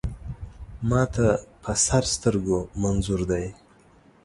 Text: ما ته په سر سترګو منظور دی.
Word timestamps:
ما 0.89 1.01
ته 1.13 1.27
په 1.61 1.71
سر 1.85 2.03
سترګو 2.15 2.57
منظور 2.81 3.21
دی. 3.31 3.45